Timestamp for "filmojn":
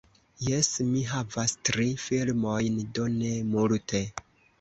2.07-2.79